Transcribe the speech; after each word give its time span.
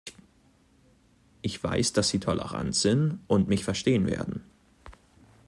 Ich 1.43 1.63
weiß, 1.63 1.93
dass 1.93 2.09
Sie 2.09 2.19
tolerant 2.19 2.73
sind 2.75 3.19
und 3.27 3.47
mich 3.47 3.63
verstehen 3.63 4.07
werden. 4.07 4.43